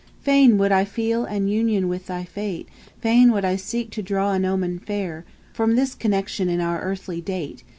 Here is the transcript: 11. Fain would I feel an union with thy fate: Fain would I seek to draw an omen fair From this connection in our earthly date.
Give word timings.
11. 0.23 0.23
Fain 0.23 0.57
would 0.57 0.71
I 0.71 0.83
feel 0.83 1.25
an 1.25 1.47
union 1.47 1.87
with 1.87 2.07
thy 2.07 2.23
fate: 2.23 2.67
Fain 3.01 3.31
would 3.31 3.45
I 3.45 3.55
seek 3.55 3.91
to 3.91 4.01
draw 4.01 4.33
an 4.33 4.45
omen 4.45 4.79
fair 4.79 5.25
From 5.53 5.75
this 5.75 5.93
connection 5.93 6.49
in 6.49 6.59
our 6.59 6.79
earthly 6.81 7.21
date. 7.21 7.63